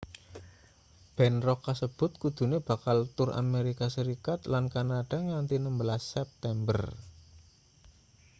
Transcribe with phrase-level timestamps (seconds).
[1.15, 6.79] band rock kasebut kudune bakal tur amerika serikat lan kanada nganthi 16 september